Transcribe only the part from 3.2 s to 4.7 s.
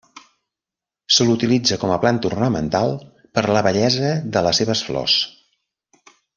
per la bellesa de les